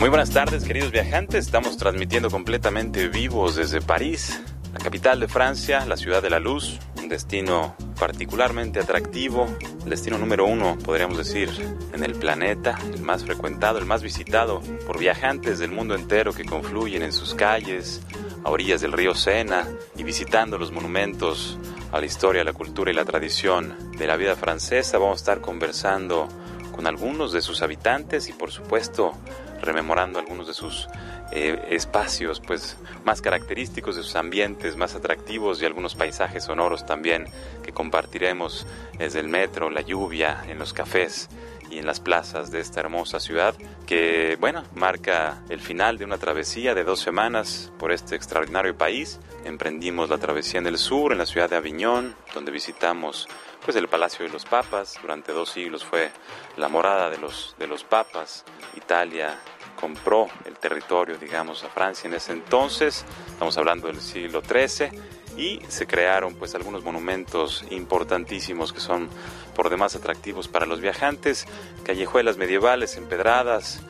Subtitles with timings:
[0.00, 1.46] Muy buenas tardes, queridos viajantes.
[1.46, 4.40] Estamos transmitiendo completamente vivos desde París,
[4.72, 9.48] la capital de Francia, la ciudad de la luz, un destino particularmente atractivo,
[9.82, 11.50] el destino número uno, podríamos decir,
[11.92, 16.44] en el planeta, el más frecuentado, el más visitado por viajantes del mundo entero que
[16.44, 18.00] confluyen en sus calles,
[18.44, 21.58] a orillas del río Sena y visitando los monumentos
[21.90, 24.98] a la historia, la cultura y la tradición de la vida francesa.
[24.98, 26.28] Vamos a estar conversando
[26.70, 29.12] con algunos de sus habitantes y por supuesto
[29.60, 30.88] rememorando algunos de sus
[31.30, 37.26] eh, espacios pues más característicos de sus ambientes más atractivos y algunos paisajes sonoros también
[37.62, 41.28] que compartiremos desde el metro, la lluvia, en los cafés
[41.70, 43.54] y en las plazas de esta hermosa ciudad
[43.86, 49.20] que bueno marca el final de una travesía de dos semanas por este extraordinario país.
[49.44, 53.28] Emprendimos la travesía en el sur en la ciudad de Aviñón donde visitamos
[53.64, 54.98] pues el Palacio de los Papas.
[55.02, 56.10] Durante dos siglos fue
[56.56, 58.44] la morada de los de los papas
[58.78, 59.38] Italia
[59.78, 64.90] compró el territorio, digamos, a Francia en ese entonces, estamos hablando del siglo XIII,
[65.36, 69.08] y se crearon pues algunos monumentos importantísimos que son
[69.54, 71.46] por demás atractivos para los viajantes,
[71.84, 73.80] callejuelas medievales empedradas,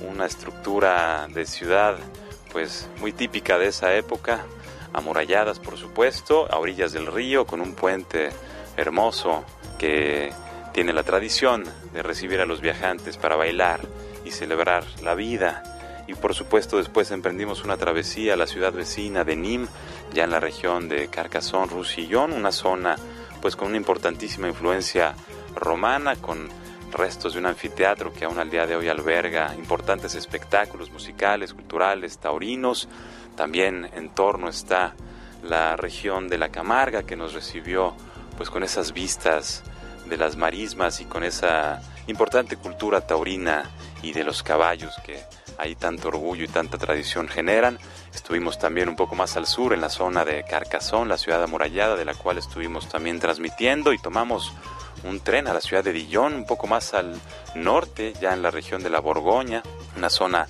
[0.00, 1.96] una estructura de ciudad
[2.52, 4.44] pues muy típica de esa época,
[4.92, 8.30] amuralladas por supuesto, a orillas del río con un puente
[8.76, 9.44] hermoso
[9.78, 10.32] que
[10.72, 13.80] tiene la tradición de recibir a los viajantes para bailar
[14.24, 15.62] y celebrar la vida.
[16.06, 19.68] Y por supuesto después emprendimos una travesía a la ciudad vecina de Nîmes,
[20.12, 22.96] ya en la región de Carcassonne-Roussillon, una zona
[23.42, 25.14] pues con una importantísima influencia
[25.54, 26.48] romana, con
[26.92, 32.18] restos de un anfiteatro que aún al día de hoy alberga importantes espectáculos musicales, culturales,
[32.18, 32.88] taurinos.
[33.36, 34.94] También en torno está
[35.42, 37.94] la región de la Camarga que nos recibió
[38.36, 39.62] pues con esas vistas
[40.08, 43.70] de las marismas y con esa importante cultura taurina
[44.02, 45.20] y de los caballos que
[45.58, 47.78] ahí tanto orgullo y tanta tradición generan.
[48.14, 51.96] Estuvimos también un poco más al sur, en la zona de Carcassonne, la ciudad amurallada,
[51.96, 54.52] de la cual estuvimos también transmitiendo y tomamos
[55.04, 57.20] un tren a la ciudad de Dijon, un poco más al
[57.54, 59.62] norte, ya en la región de la Borgoña,
[59.96, 60.46] una zona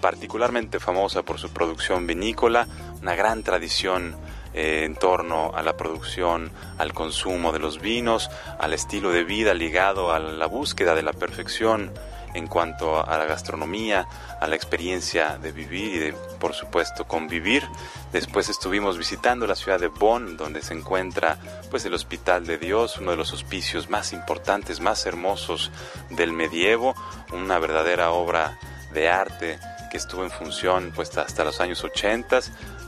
[0.00, 2.66] particularmente famosa por su producción vinícola,
[3.00, 4.16] una gran tradición
[4.52, 9.54] eh, en torno a la producción, al consumo de los vinos, al estilo de vida
[9.54, 11.92] ligado a la búsqueda de la perfección
[12.36, 14.06] en cuanto a la gastronomía,
[14.40, 17.66] a la experiencia de vivir y de, por supuesto, convivir.
[18.12, 21.38] Después estuvimos visitando la ciudad de Bonn, donde se encuentra
[21.70, 25.70] pues el Hospital de Dios, uno de los hospicios más importantes, más hermosos
[26.10, 26.94] del medievo,
[27.32, 28.58] una verdadera obra
[28.92, 29.58] de arte
[29.90, 32.40] que estuvo en función pues hasta los años 80,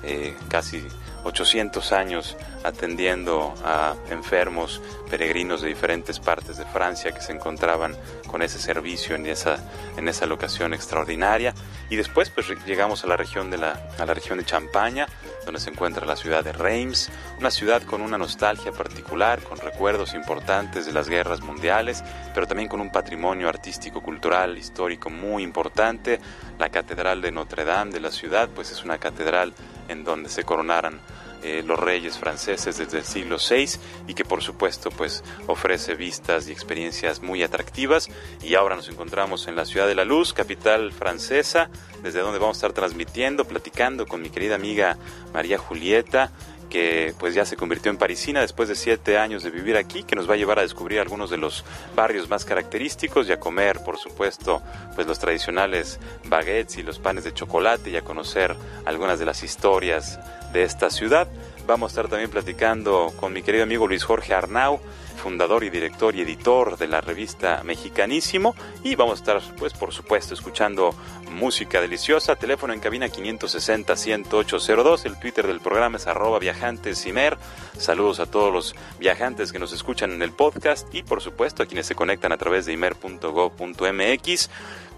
[0.03, 0.87] eh, casi
[1.25, 4.81] 800 años atendiendo a enfermos,
[5.11, 7.97] peregrinos de diferentes partes de Francia que se encontraban
[8.27, 9.59] con ese servicio en esa,
[9.97, 11.55] en esa locación extraordinaria.
[11.91, 15.07] Y después pues llegamos a la región de, la, a la región de Champaña,
[15.49, 20.13] donde se encuentra la ciudad de Reims, una ciudad con una nostalgia particular, con recuerdos
[20.13, 22.05] importantes de las guerras mundiales,
[22.35, 26.21] pero también con un patrimonio artístico, cultural, histórico muy importante.
[26.59, 29.55] La Catedral de Notre Dame de la ciudad, pues es una catedral
[29.89, 31.01] en donde se coronaran
[31.49, 36.47] eh, los reyes franceses desde el siglo VI y que por supuesto pues ofrece vistas
[36.47, 38.11] y experiencias muy atractivas.
[38.43, 41.71] Y ahora nos encontramos en la ciudad de la luz capital francesa
[42.03, 44.99] desde donde vamos a estar transmitiendo platicando con mi querida amiga
[45.33, 46.33] María Julieta
[46.69, 50.17] que pues ya se convirtió en parisina después de siete años de vivir aquí, que
[50.17, 51.65] nos va a llevar a descubrir algunos de los
[51.97, 54.63] barrios más característicos y a comer, por supuesto,
[54.95, 59.43] pues los tradicionales baguettes y los panes de chocolate y a conocer algunas de las
[59.43, 60.21] historias
[60.53, 61.29] de esta ciudad.
[61.67, 64.81] Vamos a estar también platicando con mi querido amigo Luis Jorge Arnau,
[65.19, 68.55] fundador y director y editor de la revista Mexicanísimo.
[68.83, 70.95] Y vamos a estar, pues por supuesto, escuchando
[71.31, 72.37] música deliciosa.
[72.37, 75.05] Teléfono en cabina 560-10802.
[75.05, 77.37] El Twitter del programa es arroba viajantesimer.
[77.77, 81.67] Saludos a todos los viajantes que nos escuchan en el podcast y por supuesto a
[81.67, 84.51] quienes se conectan a través de imer.go.mx.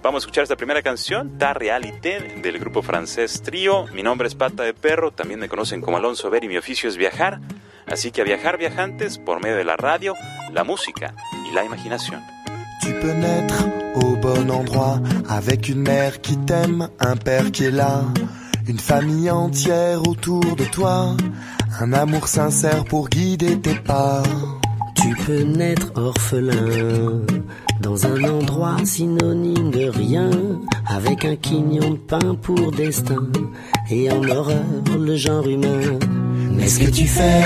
[0.03, 3.85] Vamos a escuchar esta primera canción, Ta Realite, del grupo francés Trío.
[3.93, 6.89] Mi nombre es Pata de Perro, también me conocen como Alonso Ver y mi oficio
[6.89, 7.39] es viajar.
[7.87, 10.15] Así que a viajar viajantes por medio de la radio,
[10.55, 11.15] la música
[11.51, 12.23] y la imaginación.
[12.81, 13.63] Tu peux naître
[13.97, 18.03] au bon endroit, avec une mère qui t'aime, un père qui est là,
[18.67, 21.15] une famille entière autour de toi,
[21.79, 24.23] un amour sincère pour guider tes pas.
[24.95, 27.21] Tu peux naître orphelin
[27.81, 30.31] dans un endroit synonyme de rien,
[30.87, 33.27] avec un quignon de pain pour destin
[33.91, 34.65] et en horreur
[34.99, 35.99] le genre humain.
[36.53, 37.43] Mais ce que tu fais,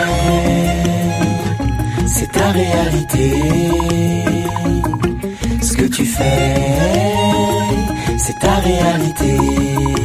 [2.07, 3.33] c'est ta réalité.
[5.63, 6.55] Ce que tu fais,
[8.19, 10.04] c'est ta réalité.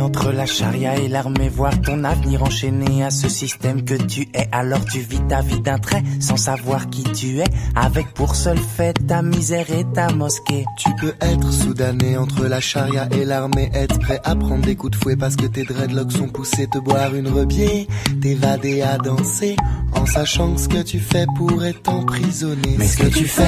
[0.00, 4.48] Entre la charia et l'armée, voir ton avenir enchaîné à ce système que tu es.
[4.52, 8.58] Alors tu vis ta vie d'un trait sans savoir qui tu es, avec pour seul
[8.58, 10.64] fait ta misère et ta mosquée.
[10.78, 14.96] Tu peux être soudané entre la charia et l'armée, être prêt à prendre des coups
[14.96, 17.88] de fouet parce que tes dreadlocks sont poussés, te boire une rebier,
[18.20, 19.56] t'évader à danser,
[19.92, 22.76] en sachant ce que tu fais pour être emprisonné.
[22.78, 23.42] Mais ce que tu fais,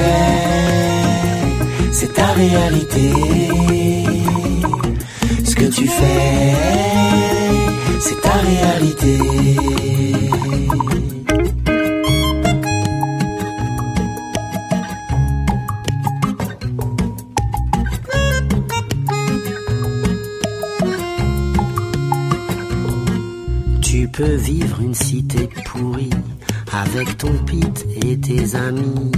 [1.93, 3.13] c'est ta réalité
[5.59, 6.55] que tu fais,
[8.01, 9.19] c'est ta réalité.
[23.83, 26.11] Tu peux vivre une cité pourrie
[26.79, 29.13] avec ton pit et tes amis.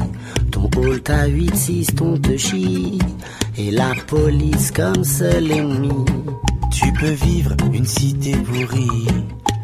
[0.51, 2.99] Ton hall à 8-6, ton te chie
[3.59, 6.05] et la police comme seul ennemi.
[6.73, 9.07] Tu peux vivre une cité pourrie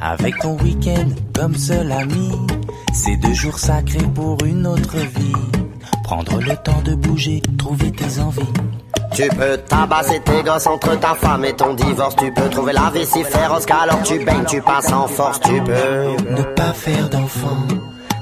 [0.01, 2.31] avec ton week-end comme seul ami.
[2.93, 5.33] C'est deux jours sacrés pour une autre vie.
[6.05, 8.43] Prendre le temps de bouger, trouver tes envies.
[9.17, 12.15] Tu peux tabasser tes gosses entre ta femme et ton divorce.
[12.17, 15.41] Tu peux trouver la vie si féroce qu'alors tu baignes, tu passes en force.
[15.41, 17.67] Tu peux ne pas faire d'enfant.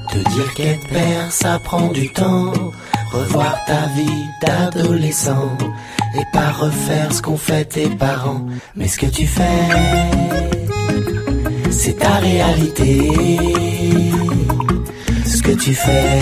[0.09, 2.53] Te dire qu'être père, ça prend du temps
[3.11, 5.57] revoir ta vie d'adolescent
[6.17, 8.45] et pas refaire ce qu'ont fait tes parents.
[8.77, 9.43] Mais ce que tu fais,
[11.71, 13.11] c'est ta réalité.
[15.25, 16.21] Ce que tu fais,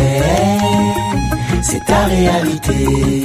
[1.61, 3.23] c'est ta réalité.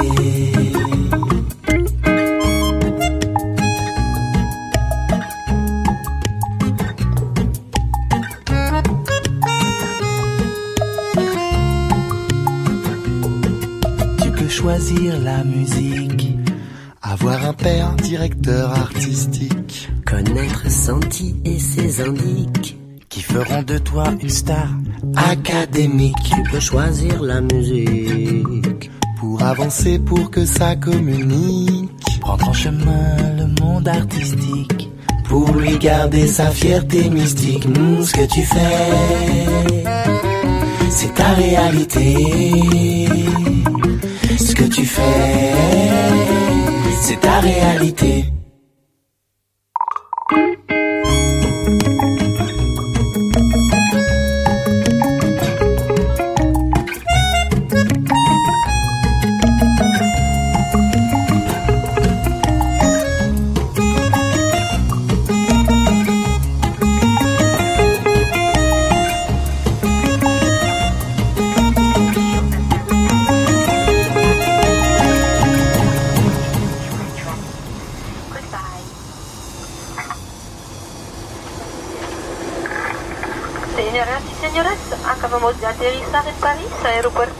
[15.24, 16.36] La musique.
[17.02, 19.88] Avoir un père directeur artistique.
[20.06, 22.78] Connaître Santi et ses indiques.
[23.08, 24.68] Qui feront de toi une star
[25.16, 26.16] académique.
[26.24, 28.90] Tu peux choisir la musique.
[29.18, 31.90] Pour avancer, pour que ça communique.
[32.20, 34.90] Prendre en chemin le monde artistique.
[35.24, 37.66] Pour lui garder sa fierté mystique.
[37.66, 39.84] Nous, ce que tu fais,
[40.90, 43.08] c'est ta réalité
[44.58, 45.52] que tu fais,
[47.00, 48.24] c'est ta réalité.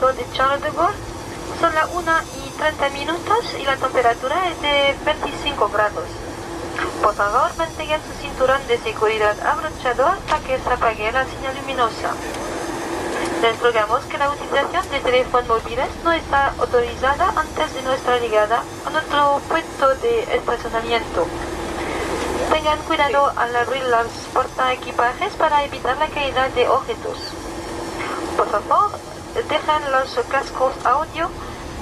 [0.09, 0.95] Aeropuerto de Charles de Gaulle.
[1.61, 2.12] Son las 1
[2.47, 6.05] y 30 minutos y la temperatura es de 25 grados.
[7.03, 12.12] Por favor, mantengan su cinturón de seguridad abrochado hasta que se apague la señal luminosa.
[13.43, 18.62] Les rogamos que la utilización de teléfonos móviles no está autorizada antes de nuestra llegada
[18.87, 21.27] a nuestro puesto de estacionamiento.
[22.53, 27.19] Tengan cuidado al abrir los portaequipajes para evitar la caída de objetos.
[28.37, 28.91] Por favor,
[29.35, 31.31] dejen los cascos audio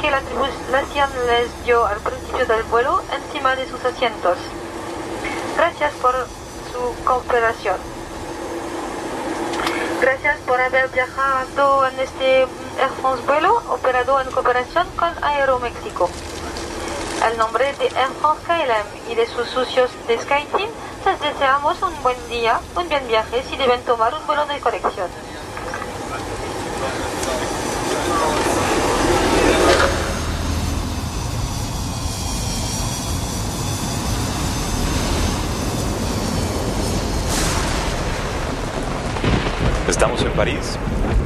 [0.00, 4.36] que la tripulación les dio al principio del vuelo encima de sus asientos.
[5.56, 6.14] Gracias por
[6.72, 7.76] su cooperación.
[10.00, 12.46] Gracias por haber viajado en este
[13.00, 16.10] France vuelo operado en cooperación con Aeroméxico.
[17.30, 20.68] El nombre de Air France KLM y de sus socios de SkyTeam,
[21.06, 25.08] les deseamos un buen día, un buen viaje si deben tomar un vuelo de conexión.
[39.88, 40.76] Estamos en París,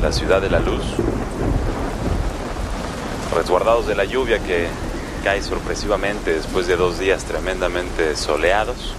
[0.03, 0.83] la ciudad de la luz.
[3.35, 4.69] resguardados de la lluvia que
[5.25, 8.95] cae sorpresivamente después de dos días tremendamente soleados,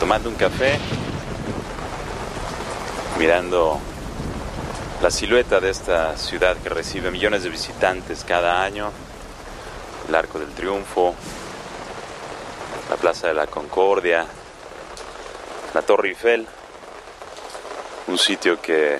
[0.00, 0.78] tomando un café,
[3.18, 3.78] mirando
[5.00, 8.90] la silueta de esta ciudad que recibe millones de visitantes cada año,
[10.08, 11.14] el Arco del Triunfo,
[12.90, 14.26] la Plaza de la Concordia,
[15.72, 16.46] la Torre Eiffel,
[18.08, 18.98] un sitio que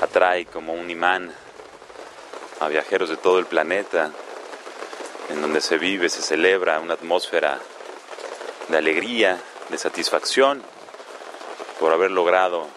[0.00, 1.32] atrae como un imán
[2.60, 4.12] a viajeros de todo el planeta,
[5.30, 7.58] en donde se vive, se celebra una atmósfera
[8.68, 10.62] de alegría, de satisfacción
[11.80, 12.68] por haber logrado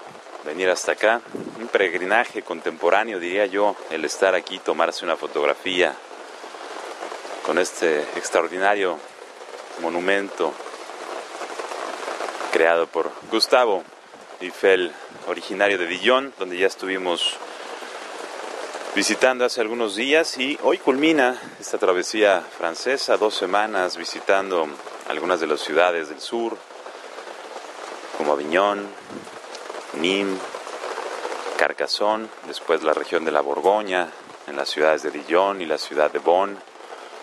[0.44, 1.22] venir hasta acá.
[1.60, 5.94] Un peregrinaje contemporáneo, diría yo, el estar aquí, tomarse una fotografía
[7.46, 8.98] con este extraordinario
[9.82, 10.52] monumento
[12.52, 13.84] creado por Gustavo
[14.42, 14.92] Eiffel,
[15.28, 17.36] originario de Dijon, donde ya estuvimos
[18.96, 24.68] visitando hace algunos días y hoy culmina esta travesía francesa, dos semanas visitando
[25.10, 26.58] algunas de las ciudades del sur,
[28.18, 28.88] como Aviñón,
[30.00, 30.40] Nîmes,
[31.58, 34.08] Carcassonne, después la región de la Borgoña,
[34.48, 36.58] en las ciudades de Dijon y la ciudad de Bonn,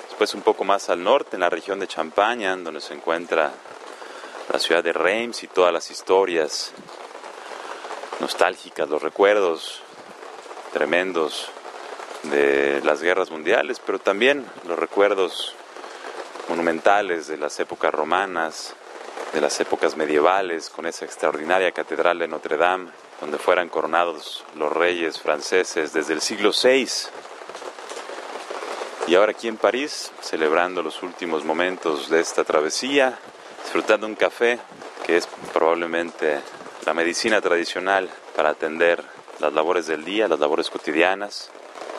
[0.09, 3.53] después un poco más al norte, en la región de Champaña, donde se encuentra
[4.53, 6.73] la ciudad de Reims y todas las historias
[8.21, 9.83] nostálgicas, los recuerdos
[10.73, 11.49] tremendos
[12.25, 15.55] de las guerras mundiales, pero también los recuerdos
[16.49, 18.75] monumentales de las épocas romanas,
[19.33, 24.73] de las épocas medievales, con esa extraordinaria catedral de Notre Dame, donde fueran coronados los
[24.73, 26.89] reyes franceses desde el siglo VI.
[29.09, 33.19] Y ahora aquí en París, celebrando los últimos momentos de esta travesía,
[33.63, 34.59] disfrutando un café,
[35.05, 36.41] que es probablemente
[36.87, 39.03] la medicina tradicional para atender
[39.41, 41.51] las labores del día, las labores cotidianas.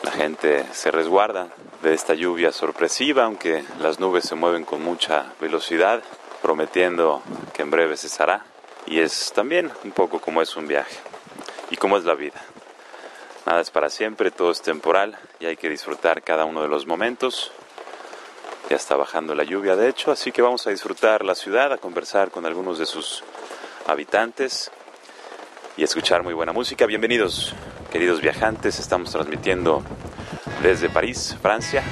[0.02, 1.48] La gente se resguarda
[1.82, 6.02] de esta lluvia sorpresiva, aunque las nubes se mueven con mucha velocidad
[6.40, 8.46] prometiendo que en breve cesará.
[8.86, 10.96] Y es también un poco como es un viaje
[11.70, 12.40] y como es la vida.
[13.44, 16.86] Nada es para siempre, todo es temporal y hay que disfrutar cada uno de los
[16.86, 17.52] momentos.
[18.70, 21.78] Ya está bajando la lluvia, de hecho, así que vamos a disfrutar la ciudad, a
[21.78, 23.22] conversar con algunos de sus
[23.86, 24.70] habitantes
[25.78, 26.86] y escuchar muy buena música.
[26.86, 27.54] Bienvenidos,
[27.92, 29.84] queridos viajantes, estamos transmitiendo
[30.60, 31.84] desde París, Francia,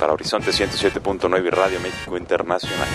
[0.00, 2.88] para Horizonte 107.9 y Radio México Internacional.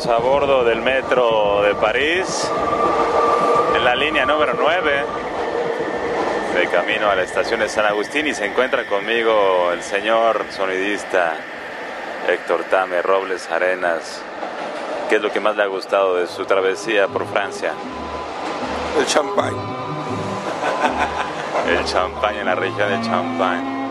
[0.00, 2.50] Estamos a bordo del metro de París,
[3.76, 5.04] en la línea número 9,
[6.54, 11.34] de camino a la estación de San Agustín y se encuentra conmigo el señor sonidista
[12.26, 14.22] Héctor Tame Robles Arenas.
[15.10, 17.72] ¿Qué es lo que más le ha gustado de su travesía por Francia?
[18.98, 19.54] El champán.
[21.68, 23.90] El champán en la región de Champagne.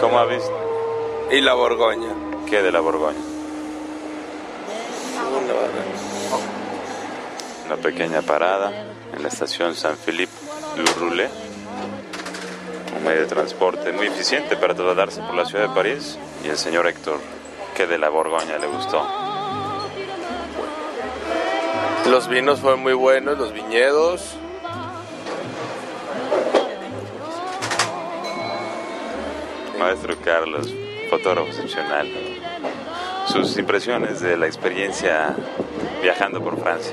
[0.00, 1.28] ¿Cómo ha visto?
[1.30, 2.14] Y la Borgoña.
[2.48, 3.33] ¿Qué de la Borgoña?
[7.66, 8.70] Una pequeña parada
[9.14, 10.32] en la estación San Philippe
[10.76, 11.30] Le Roulet.
[12.96, 16.18] Un medio de transporte muy eficiente para trasladarse por la ciudad de París.
[16.44, 17.18] Y el señor Héctor,
[17.74, 19.06] ¿qué de la Borgoña le gustó?
[22.10, 24.36] Los vinos fueron muy buenos, los viñedos.
[29.78, 30.72] Maestro Carlos,
[31.08, 32.10] fotógrafo excepcional.
[33.26, 35.34] Sus impresiones de la experiencia
[36.02, 36.92] viajando por Francia.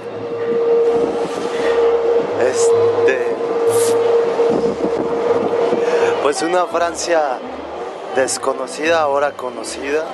[2.41, 3.35] Este.
[6.23, 7.37] Pues una Francia
[8.15, 10.05] desconocida, ahora conocida,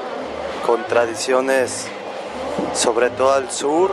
[0.65, 1.87] con tradiciones,
[2.73, 3.91] sobre todo al sur,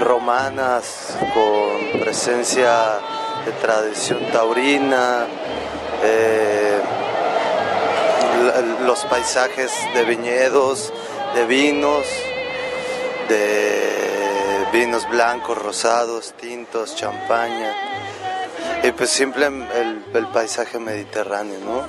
[0.00, 3.00] romanas, con presencia
[3.44, 5.26] de tradición taurina,
[6.04, 6.80] eh,
[8.86, 10.92] los paisajes de viñedos,
[11.34, 12.06] de vinos,
[13.28, 14.07] de
[14.72, 17.72] vinos blancos, rosados, tintos, champaña.
[18.82, 21.82] Y pues siempre el, el paisaje mediterráneo, ¿no?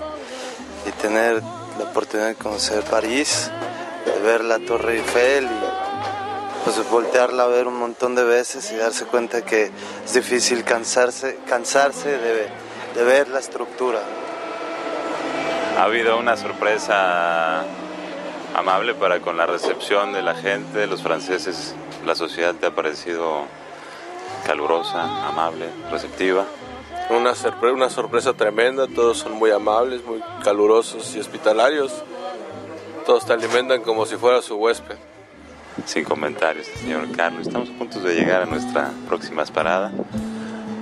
[0.88, 1.42] Y tener
[1.78, 3.52] la oportunidad de conocer París,
[4.06, 8.76] de ver la Torre Eiffel y pues voltearla a ver un montón de veces y
[8.76, 9.72] darse cuenta que
[10.06, 12.48] es difícil cansarse, cansarse de,
[12.96, 14.00] de ver la estructura.
[15.78, 17.64] ¿Ha habido una sorpresa
[18.56, 21.76] amable para con la recepción de la gente, de los franceses?
[22.06, 23.44] ¿La sociedad te ha parecido
[24.46, 26.46] calurosa, amable, receptiva?
[27.10, 32.04] Una, sorpre- una sorpresa tremenda, todos son muy amables, muy calurosos y hospitalarios.
[33.06, 34.96] Todos te alimentan como si fuera su huésped.
[35.86, 37.48] Sin comentarios, señor Carlos.
[37.48, 39.92] Estamos a punto de llegar a nuestra próxima parada,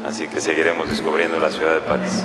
[0.06, 2.24] así que seguiremos descubriendo la ciudad de París.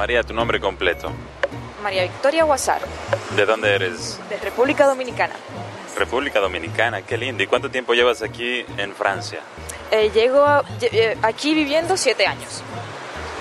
[0.00, 1.12] María, tu nombre completo.
[1.82, 2.86] María Victoria Guasaro,
[3.36, 4.18] ¿De dónde eres?
[4.30, 5.34] de República Dominicana.
[5.94, 7.42] República Dominicana, qué lindo.
[7.42, 9.40] ¿Y cuánto tiempo llevas aquí en Francia?
[9.90, 12.62] Eh, llego a- eh, aquí viviendo siete años.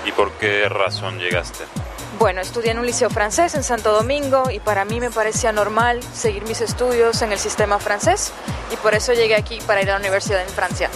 [0.05, 1.63] ¿Y por qué razón llegaste?
[2.19, 6.03] Bueno, estudié en un liceo francés en Santo Domingo y para mí me parecía normal
[6.13, 8.33] seguir mis estudios en el sistema francés
[8.73, 10.89] y por eso llegué aquí para ir a la universidad en Francia.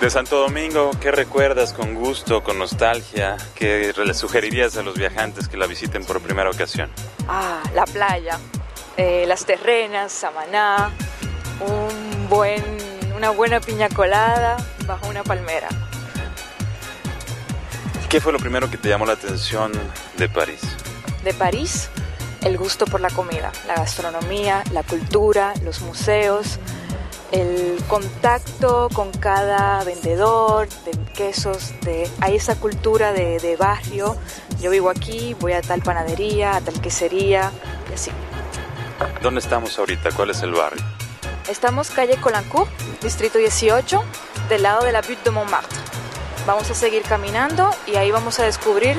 [0.00, 3.36] De Santo Domingo, ¿qué recuerdas con gusto, con nostalgia?
[3.54, 6.90] ¿Qué le sugerirías a los viajantes que la visiten por primera ocasión?
[7.28, 8.38] Ah, la playa,
[8.96, 10.90] eh, las terrenas, Samaná,
[11.60, 12.62] un buen,
[13.16, 14.56] una buena piña colada
[14.86, 15.68] bajo una palmera.
[18.08, 19.72] ¿Qué fue lo primero que te llamó la atención
[20.18, 20.60] de París?
[21.26, 21.88] de París,
[22.42, 26.60] el gusto por la comida, la gastronomía, la cultura, los museos,
[27.32, 34.16] el contacto con cada vendedor de quesos, de, hay esa cultura de, de barrio.
[34.60, 37.50] Yo vivo aquí, voy a tal panadería, a tal quesería
[37.90, 38.10] y así.
[39.22, 40.10] ¿Dónde estamos ahorita?
[40.12, 40.82] ¿Cuál es el barrio?
[41.48, 42.70] Estamos calle Colancourt,
[43.02, 44.02] distrito 18,
[44.48, 45.78] del lado de la Butte de Montmartre.
[46.46, 48.96] Vamos a seguir caminando y ahí vamos a descubrir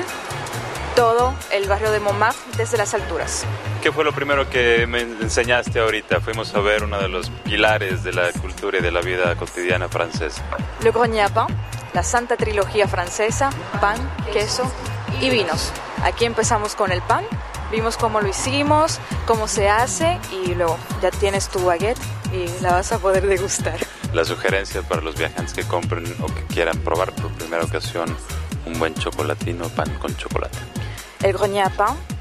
[0.98, 3.44] todo el barrio de Montmartre desde las alturas.
[3.80, 6.20] ¿Qué fue lo primero que me enseñaste ahorita?
[6.20, 9.88] Fuimos a ver uno de los pilares de la cultura y de la vida cotidiana
[9.88, 10.42] francesa.
[10.82, 11.46] Le Grenier à Pain,
[11.94, 13.96] la santa trilogía francesa, pan,
[14.32, 14.68] queso
[15.20, 15.72] y vinos.
[16.02, 17.24] Aquí empezamos con el pan,
[17.70, 22.00] vimos cómo lo hicimos, cómo se hace y luego ya tienes tu baguette
[22.32, 23.78] y la vas a poder degustar.
[24.12, 28.16] la sugerencia para los viajantes que compren o que quieran probar por primera ocasión
[28.66, 30.77] un buen chocolatino, pan con chocolate.
[31.22, 31.70] El grenier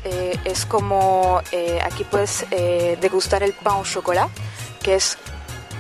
[0.04, 4.30] eh, es como eh, aquí puedes eh, degustar el pain au chocolat,
[4.82, 5.18] que es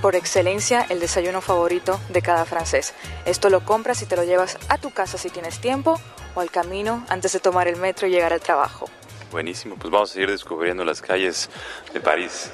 [0.01, 2.93] por excelencia el desayuno favorito de cada francés.
[3.25, 5.99] Esto lo compras y te lo llevas a tu casa si tienes tiempo
[6.36, 8.88] o al camino antes de tomar el metro y llegar al trabajo.
[9.32, 11.49] Buenísimo, pues vamos a seguir descubriendo las calles
[11.93, 12.51] de París.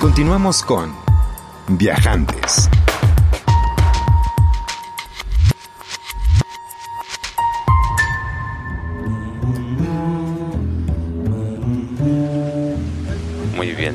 [0.00, 0.94] Continuamos con
[1.68, 2.70] Viajantes.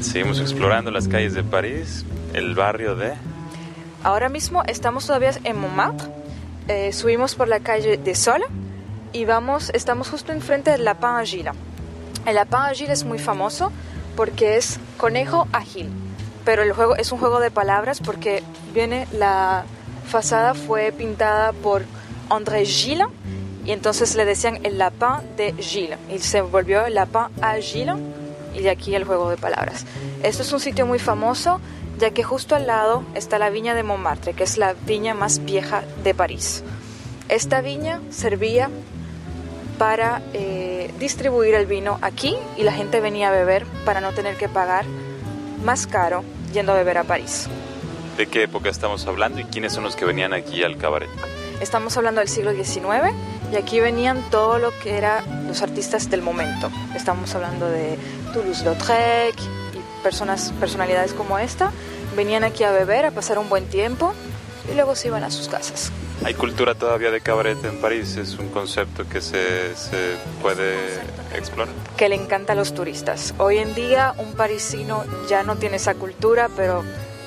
[0.01, 3.13] Bien, seguimos explorando las calles de París, el barrio de...
[4.03, 6.07] Ahora mismo estamos todavía en Montmartre,
[6.67, 8.41] eh, subimos por la calle de Sol
[9.13, 11.51] y vamos, estamos justo enfrente del Lapin Agile.
[12.25, 13.71] El Lapin Agile es muy famoso
[14.15, 15.89] porque es conejo ágil,
[16.45, 19.65] pero el juego es un juego de palabras porque viene la
[20.07, 21.83] fachada fue pintada por
[22.29, 23.07] André Gilles
[23.65, 27.97] y entonces le decían el lapin de Gilles y se volvió el lapin à Gilles
[28.53, 29.85] y de aquí el juego de palabras.
[30.23, 31.59] Esto es un sitio muy famoso
[32.01, 35.45] ya que justo al lado está la viña de Montmartre, que es la viña más
[35.45, 36.63] vieja de París.
[37.29, 38.69] Esta viña servía
[39.77, 44.35] para eh, distribuir el vino aquí y la gente venía a beber para no tener
[44.35, 44.85] que pagar
[45.63, 47.47] más caro yendo a beber a París.
[48.17, 51.09] ¿De qué época estamos hablando y quiénes son los que venían aquí al cabaret?
[51.61, 53.13] Estamos hablando del siglo XIX
[53.51, 56.71] y aquí venían todo lo que eran los artistas del momento.
[56.95, 57.97] Estamos hablando de
[58.33, 61.71] Toulouse-Lautrec y personas, personalidades como esta.
[62.15, 64.13] Venían aquí a beber, a pasar un buen tiempo
[64.71, 65.91] y luego se iban a sus casas.
[66.23, 68.15] ¿Hay cultura todavía de cabaret en París?
[68.15, 70.75] ¿Es un concepto que se, se puede
[71.35, 71.73] explorar?
[71.97, 73.33] Que le encanta a los turistas.
[73.37, 76.83] Hoy en día un parisino ya no tiene esa cultura, pero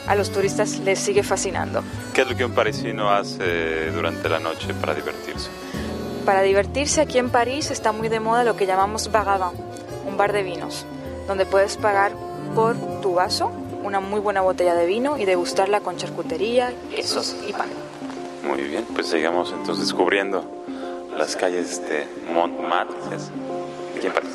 [0.07, 1.83] a los turistas les sigue fascinando.
[2.15, 5.49] ¿Qué es lo que un parisino hace durante la noche para divertirse?
[6.25, 9.53] Para divertirse aquí en París está muy de moda lo que llamamos vin,
[10.07, 10.87] un bar de vinos,
[11.27, 12.13] donde puedes pagar
[12.55, 17.53] por tu vaso una muy buena botella de vino y degustarla con charcutería, quesos y
[17.53, 17.69] pan.
[18.43, 20.45] Muy bien, pues sigamos entonces descubriendo
[21.17, 23.17] las calles de Montmartre,
[23.95, 24.34] aquí en.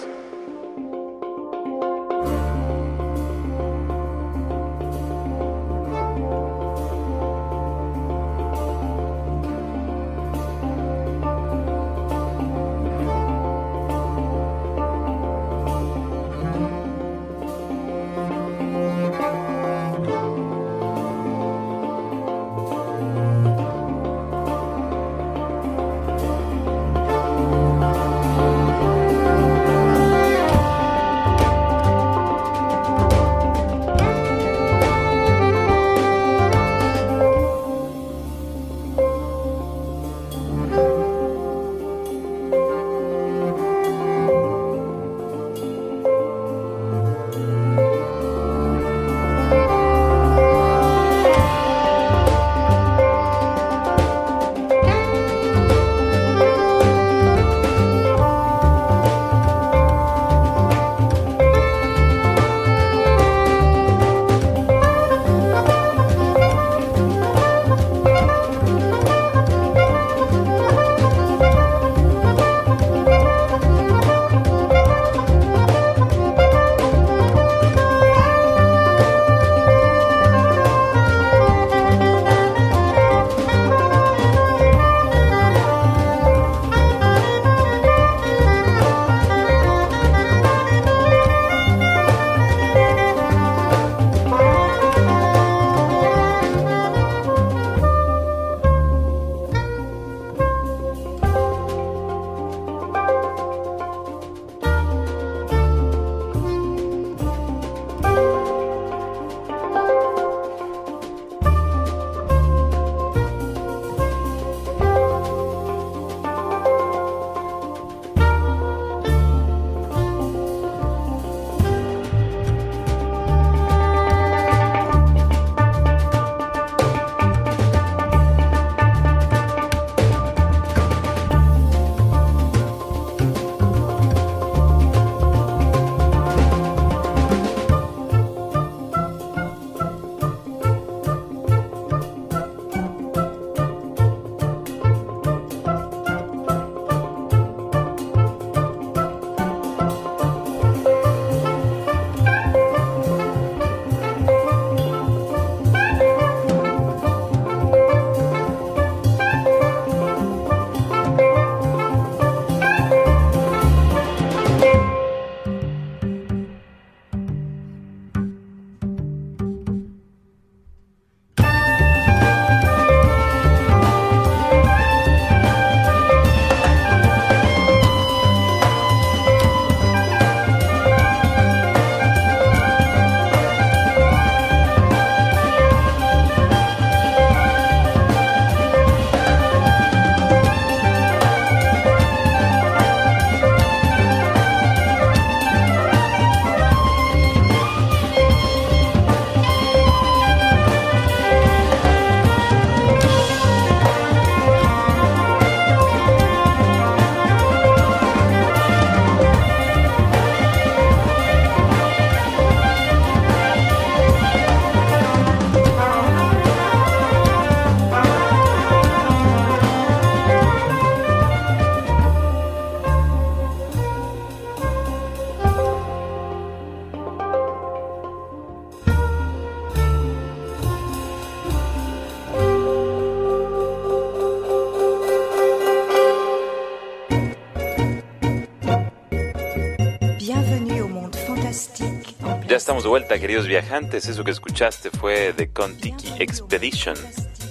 [242.60, 244.08] Estamos de vuelta, queridos viajantes.
[244.08, 246.96] Eso que escuchaste fue The Contiki Expedition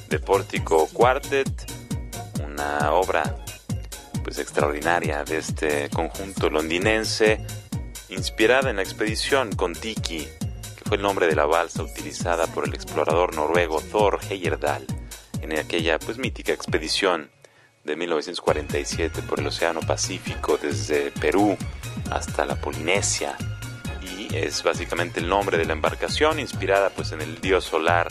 [0.09, 1.51] de Pórtico Quartet,
[2.45, 3.37] una obra
[4.23, 7.41] pues extraordinaria de este conjunto londinense,
[8.11, 10.29] inspirada en la expedición Contiki,
[10.77, 14.85] que fue el nombre de la balsa utilizada por el explorador noruego Thor Heyerdahl
[15.41, 17.31] en aquella pues mítica expedición
[17.85, 21.57] de 1947 por el Océano Pacífico desde Perú
[22.11, 23.37] hasta la Polinesia
[24.17, 28.09] y es básicamente el nombre de la embarcación inspirada pues en el dios solar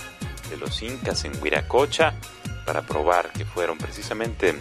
[0.49, 2.13] de los incas en Huiracocha
[2.65, 4.55] para probar que fueron precisamente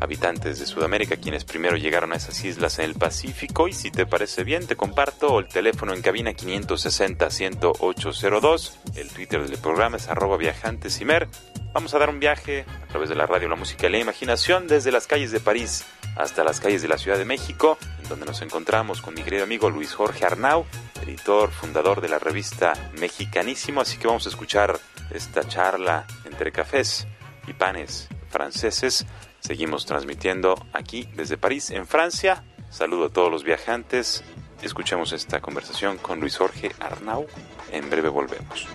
[0.00, 3.68] habitantes de Sudamérica quienes primero llegaron a esas islas en el Pacífico.
[3.68, 9.56] Y si te parece bien te comparto el teléfono en cabina 560-10802, el Twitter del
[9.58, 11.28] programa es arroba viajantesimer.
[11.72, 14.68] Vamos a dar un viaje a través de la radio, la música y la imaginación
[14.68, 18.26] desde las calles de París hasta las calles de la Ciudad de México, en donde
[18.26, 20.64] nos encontramos con mi querido amigo Luis Jorge Arnau,
[21.02, 24.78] editor, fundador de la revista Mexicanísimo, así que vamos a escuchar
[25.10, 27.08] esta charla entre cafés
[27.46, 29.04] y panes franceses
[29.46, 32.42] Seguimos transmitiendo aquí desde París, en Francia.
[32.70, 34.24] Saludo a todos los viajantes.
[34.62, 37.26] Escuchemos esta conversación con Luis Jorge Arnau.
[37.70, 38.66] En breve volvemos.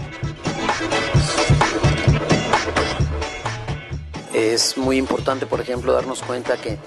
[4.31, 6.77] Es muy importante, por ejemplo, darnos cuenta que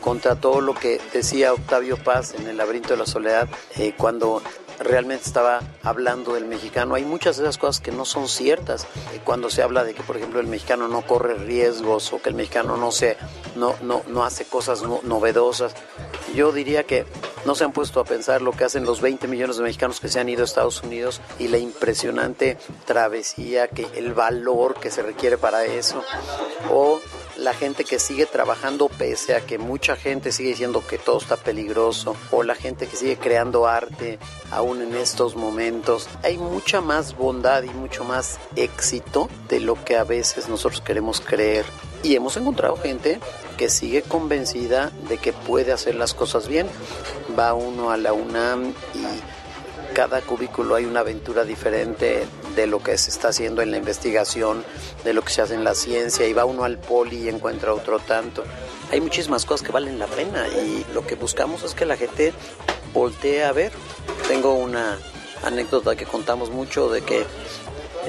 [0.00, 4.42] contra todo lo que decía Octavio Paz en El laberinto de la soledad, eh, cuando
[4.78, 6.94] realmente estaba hablando del mexicano.
[6.94, 8.84] Hay muchas de esas cosas que no son ciertas.
[9.12, 12.30] Eh, cuando se habla de que, por ejemplo, el mexicano no corre riesgos o que
[12.30, 13.16] el mexicano no, se,
[13.56, 15.74] no, no, no hace cosas novedosas,
[16.34, 17.06] yo diría que
[17.44, 20.08] no se han puesto a pensar lo que hacen los 20 millones de mexicanos que
[20.08, 25.02] se han ido a Estados Unidos y la impresionante travesía, que el valor que se
[25.02, 26.02] requiere para eso,
[27.38, 31.36] la gente que sigue trabajando pese a que mucha gente sigue diciendo que todo está
[31.36, 34.18] peligroso, o la gente que sigue creando arte
[34.50, 36.08] aún en estos momentos.
[36.22, 41.20] Hay mucha más bondad y mucho más éxito de lo que a veces nosotros queremos
[41.20, 41.64] creer.
[42.02, 43.20] Y hemos encontrado gente
[43.56, 46.68] que sigue convencida de que puede hacer las cosas bien.
[47.38, 49.04] Va uno a la UNAM y
[49.94, 54.64] cada cubículo hay una aventura diferente de lo que se está haciendo en la investigación,
[55.04, 57.74] de lo que se hace en la ciencia, y va uno al poli y encuentra
[57.74, 58.44] otro tanto.
[58.90, 62.32] Hay muchísimas cosas que valen la pena y lo que buscamos es que la gente
[62.92, 63.72] voltee a ver.
[64.28, 64.98] Tengo una
[65.44, 67.24] anécdota que contamos mucho de que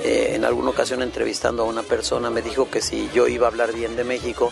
[0.04, 3.50] eh, en alguna ocasión entrevistando a una persona me dijo que si yo iba a
[3.50, 4.52] hablar bien de México,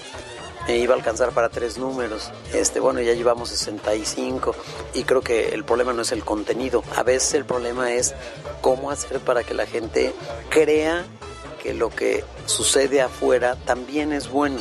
[0.67, 2.31] me iba a alcanzar para tres números.
[2.53, 4.53] Este, bueno, ya llevamos 65
[4.93, 6.83] y creo que el problema no es el contenido.
[6.95, 8.13] A veces el problema es
[8.61, 10.13] cómo hacer para que la gente
[10.49, 11.05] crea
[11.61, 14.59] que lo que sucede afuera también es bueno.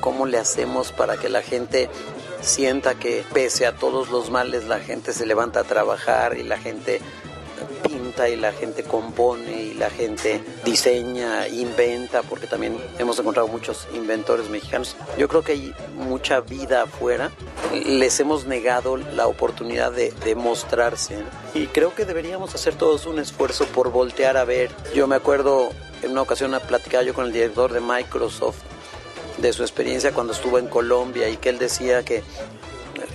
[0.00, 1.88] ¿Cómo le hacemos para que la gente
[2.40, 6.58] sienta que pese a todos los males la gente se levanta a trabajar y la
[6.58, 7.00] gente
[7.82, 13.86] pinta y la gente compone y la gente diseña, inventa, porque también hemos encontrado muchos
[13.94, 14.96] inventores mexicanos.
[15.18, 17.30] Yo creo que hay mucha vida afuera.
[17.84, 21.16] Les hemos negado la oportunidad de, mostrarse
[21.54, 24.70] y creo que deberíamos hacer todos un esfuerzo por voltear a ver.
[24.94, 25.70] Yo me acuerdo
[26.02, 28.58] en una ocasión platicaba yo con el director de Microsoft
[29.38, 32.22] de su experiencia cuando estuvo en Colombia y que él decía que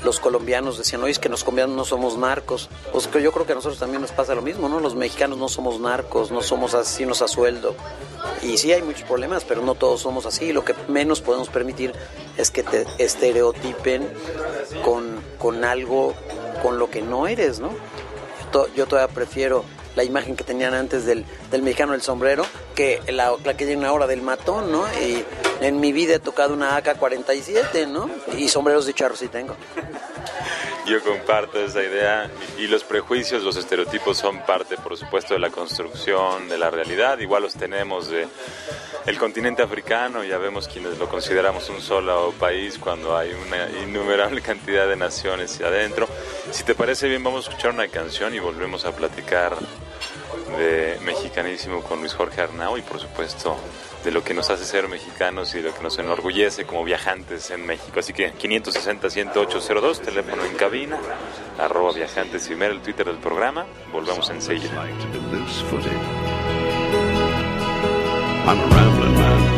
[0.04, 2.70] los colombianos decían, oye, es que los colombianos no somos narcos.
[2.91, 4.80] Pues yo creo que a nosotros también nos pasa lo mismo, ¿no?
[4.80, 7.76] Los mexicanos no somos narcos, no somos asesinos a sueldo.
[8.41, 10.54] Y sí hay muchos problemas, pero no todos somos así.
[10.54, 11.93] Lo que menos podemos permitir
[12.38, 14.08] es que te estereotipen
[14.84, 16.14] con, con algo
[16.62, 17.70] con lo que no eres, ¿no?
[18.76, 19.64] Yo, todavía prefiero
[19.96, 23.86] la imagen que tenían antes del, del mexicano del sombrero que la, la que tienen
[23.86, 24.86] ahora del matón, ¿no?
[25.02, 25.24] Y
[25.62, 28.10] en mi vida he tocado una AK-47, ¿no?
[28.38, 29.56] Y sombreros de charro sí tengo.
[30.88, 35.50] Yo comparto esa idea y los prejuicios, los estereotipos son parte, por supuesto, de la
[35.50, 37.20] construcción de la realidad.
[37.20, 38.28] Igual los tenemos de
[39.06, 44.41] el continente africano, ya vemos quienes lo consideramos un solo país cuando hay una innumerable
[44.41, 46.08] cantidad de naciones adentro.
[46.52, 49.56] Si te parece bien, vamos a escuchar una canción y volvemos a platicar
[50.58, 53.58] de Mexicanísimo con Luis Jorge Arnau y por supuesto
[54.04, 57.66] de lo que nos hace ser mexicanos y lo que nos enorgullece como viajantes en
[57.66, 57.99] México.
[57.99, 60.99] Así que 560-10802, teléfono en cabina,
[61.60, 63.66] arroba viajantes y el Twitter del programa.
[63.91, 64.88] Volvamos enseguida.
[68.44, 69.51] I'm a rambling man.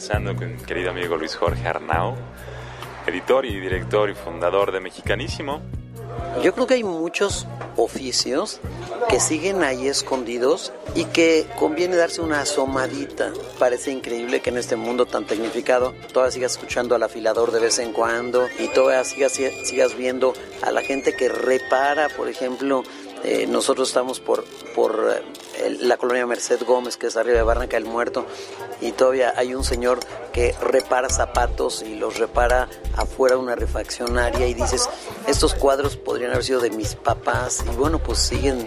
[0.00, 2.14] Conversando con mi querido amigo Luis Jorge Arnau,
[3.06, 5.60] editor y director y fundador de Mexicanísimo.
[6.42, 7.46] Yo creo que hay muchos
[7.76, 8.60] oficios
[9.10, 13.30] que siguen ahí escondidos y que conviene darse una asomadita.
[13.58, 17.78] Parece increíble que en este mundo tan tecnificado todavía sigas escuchando al afilador de vez
[17.78, 19.32] en cuando y todavía sigas,
[19.64, 20.32] sigas viendo
[20.62, 22.84] a la gente que repara, por ejemplo,
[23.24, 24.44] eh, nosotros estamos por,
[24.74, 25.22] por
[25.58, 28.26] eh, la colonia Merced Gómez, que es arriba de Barranca del Muerto,
[28.80, 30.00] y todavía hay un señor
[30.32, 34.88] que repara zapatos y los repara afuera de una refaccionaria y dices,
[35.26, 38.66] estos cuadros podrían haber sido de mis papás y bueno, pues siguen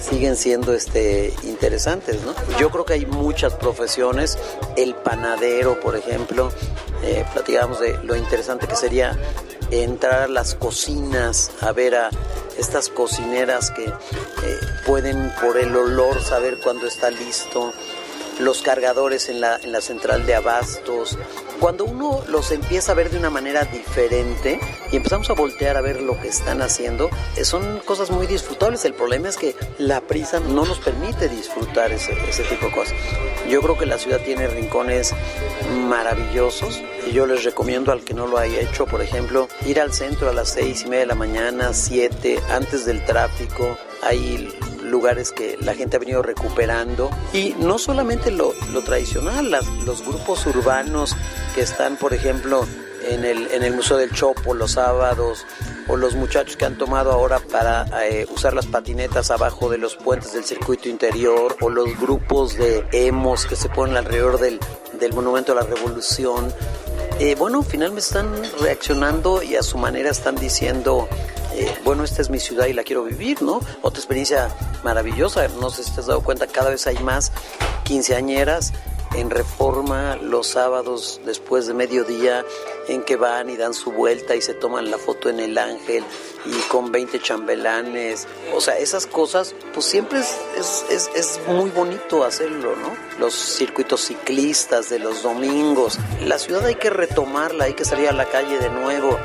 [0.00, 2.34] siguen siendo este interesantes, ¿no?
[2.58, 4.38] Yo creo que hay muchas profesiones,
[4.76, 6.50] el panadero, por ejemplo,
[7.02, 9.16] eh, platicábamos de lo interesante que sería
[9.70, 12.10] entrar a las cocinas, a ver a
[12.58, 17.72] estas cocineras que eh, pueden por el olor saber cuándo está listo,
[18.38, 21.18] los cargadores en la, en la central de abastos.
[21.60, 24.60] Cuando uno los empieza a ver de una manera diferente
[24.92, 28.84] y empezamos a voltear a ver lo que están haciendo, eh, son cosas muy disfrutables.
[28.84, 32.94] El problema es que la prisa no nos permite disfrutar ese, ese tipo de cosas.
[33.48, 35.14] Yo creo que la ciudad tiene rincones
[35.88, 39.92] maravillosos y yo les recomiendo al que no lo haya hecho, por ejemplo, ir al
[39.92, 43.76] centro a las seis y media de la mañana, siete, antes del tráfico.
[44.02, 44.48] Hay
[44.88, 50.04] lugares que la gente ha venido recuperando y no solamente lo, lo tradicional, las, los
[50.04, 51.14] grupos urbanos
[51.54, 52.66] que están, por ejemplo,
[53.08, 55.46] en el, en el Museo del Chopo los sábados,
[55.88, 59.96] o los muchachos que han tomado ahora para eh, usar las patinetas abajo de los
[59.96, 64.60] puentes del circuito interior, o los grupos de emos que se ponen alrededor del,
[65.00, 66.52] del Monumento a la Revolución.
[67.18, 68.30] Eh, bueno, finalmente están
[68.60, 71.08] reaccionando y a su manera están diciendo,
[71.58, 73.60] eh, bueno, esta es mi ciudad y la quiero vivir, ¿no?
[73.82, 74.48] Otra experiencia
[74.84, 77.32] maravillosa, no sé si te has dado cuenta, cada vez hay más
[77.82, 78.72] quinceañeras
[79.14, 82.44] en reforma los sábados después de mediodía
[82.88, 86.04] en que van y dan su vuelta y se toman la foto en el ángel
[86.44, 88.26] y con 20 chambelanes.
[88.54, 92.94] O sea, esas cosas, pues siempre es, es, es, muy bonito hacerlo, ¿no?
[93.18, 95.98] Los circuitos ciclistas de los domingos.
[96.24, 99.18] La ciudad hay que retomarla, hay que salir a la calle de nuevo.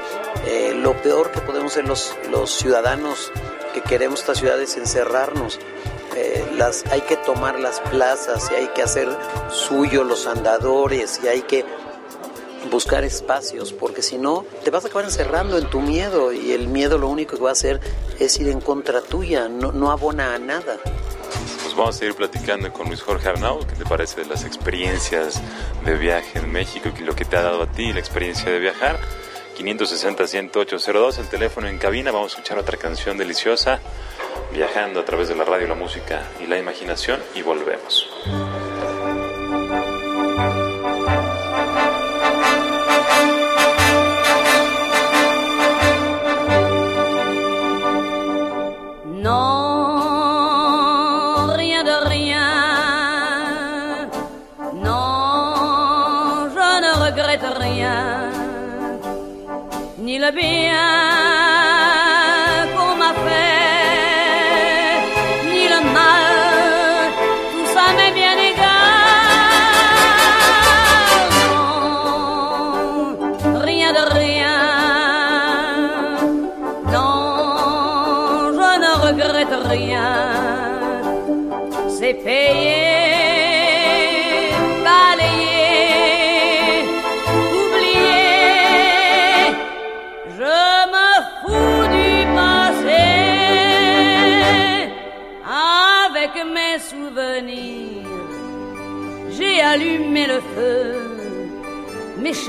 [0.45, 3.31] Eh, lo peor que podemos ser los, los ciudadanos
[3.73, 5.59] que queremos esta ciudad es encerrarnos.
[6.15, 9.07] Eh, las, hay que tomar las plazas y hay que hacer
[9.49, 11.65] suyo los andadores y hay que
[12.69, 16.67] buscar espacios, porque si no, te vas a acabar encerrando en tu miedo y el
[16.67, 17.79] miedo lo único que va a hacer
[18.19, 20.77] es ir en contra tuya, no, no abona a nada.
[21.63, 25.41] Pues vamos a seguir platicando con Luis Jorge Arnau, ¿qué te parece de las experiencias
[25.85, 28.59] de viaje en México y lo que te ha dado a ti la experiencia de
[28.59, 28.99] viajar?
[29.55, 33.79] 560-10802, el teléfono en cabina, vamos a escuchar otra canción deliciosa,
[34.51, 38.09] viajando a través de la radio, la música y la imaginación y volvemos.
[57.33, 58.22] le
[60.31, 61.42] bien qu'on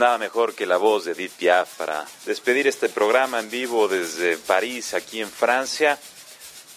[0.00, 4.38] nada mejor que la voz de Edith Piaf para despedir este programa en vivo desde
[4.38, 5.98] París, aquí en Francia.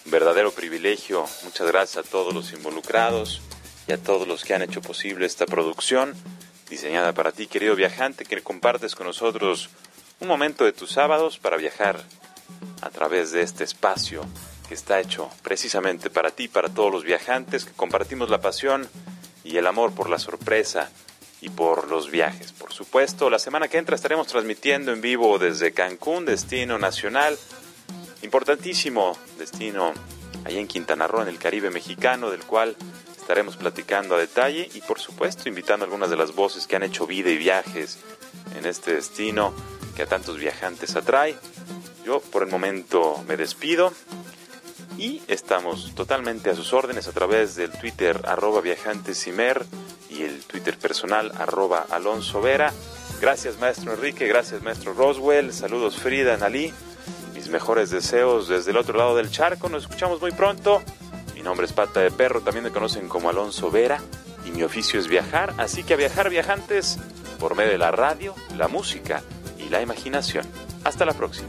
[0.04, 1.24] Un verdadero privilegio.
[1.42, 3.40] Muchas gracias a todos los involucrados
[3.88, 6.14] y a todos los que han hecho posible esta producción
[6.68, 9.70] diseñada para ti, querido viajante, que compartes con nosotros
[10.20, 12.04] un momento de tus sábados para viajar
[12.82, 14.26] a través de este espacio
[14.68, 18.86] que está hecho precisamente para ti, para todos los viajantes que compartimos la pasión
[19.44, 20.90] y el amor por la sorpresa
[21.40, 22.52] y por los viajes.
[22.52, 27.38] Por supuesto, la semana que entra estaremos transmitiendo en vivo desde Cancún, destino nacional,
[28.22, 29.92] importantísimo destino
[30.44, 32.76] ahí en Quintana Roo, en el Caribe mexicano, del cual
[33.18, 36.82] estaremos platicando a detalle y por supuesto invitando a algunas de las voces que han
[36.82, 37.98] hecho vida y viajes
[38.56, 39.54] en este destino
[39.96, 41.34] que a tantos viajantes atrae.
[42.04, 43.92] Yo por el momento me despido
[44.98, 49.64] y estamos totalmente a sus órdenes a través del Twitter arroba viajantesimer
[50.10, 52.72] y el Twitter personal arroba Alonso Vera.
[53.20, 56.72] Gracias maestro Enrique, gracias maestro Roswell, saludos Frida, Nalí,
[57.34, 60.82] mis mejores deseos desde el otro lado del charco, nos escuchamos muy pronto.
[61.34, 64.00] Mi nombre es Pata de Perro, también me conocen como Alonso Vera
[64.46, 66.98] y mi oficio es viajar, así que a viajar viajantes
[67.38, 69.22] por medio de la radio, la música
[69.58, 70.46] y la imaginación.
[70.84, 71.48] Hasta la próxima.